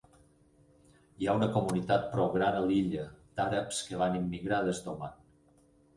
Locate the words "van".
4.05-4.19